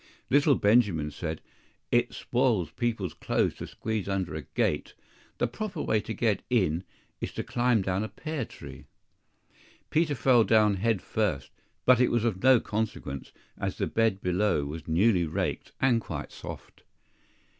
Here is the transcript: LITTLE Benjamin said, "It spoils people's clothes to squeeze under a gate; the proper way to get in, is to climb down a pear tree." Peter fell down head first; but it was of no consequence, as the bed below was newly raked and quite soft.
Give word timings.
LITTLE 0.31 0.55
Benjamin 0.55 1.11
said, 1.11 1.41
"It 1.91 2.11
spoils 2.11 2.71
people's 2.71 3.13
clothes 3.13 3.53
to 3.57 3.67
squeeze 3.67 4.09
under 4.09 4.33
a 4.33 4.41
gate; 4.41 4.95
the 5.37 5.45
proper 5.47 5.79
way 5.79 6.01
to 6.01 6.11
get 6.15 6.41
in, 6.49 6.83
is 7.19 7.31
to 7.33 7.43
climb 7.43 7.83
down 7.83 8.03
a 8.03 8.07
pear 8.09 8.43
tree." 8.43 8.87
Peter 9.91 10.15
fell 10.15 10.43
down 10.43 10.77
head 10.77 11.03
first; 11.03 11.51
but 11.85 11.99
it 12.01 12.09
was 12.09 12.25
of 12.25 12.41
no 12.41 12.59
consequence, 12.59 13.31
as 13.59 13.77
the 13.77 13.85
bed 13.85 14.21
below 14.23 14.65
was 14.65 14.87
newly 14.87 15.27
raked 15.27 15.71
and 15.79 16.01
quite 16.01 16.31
soft. 16.31 16.81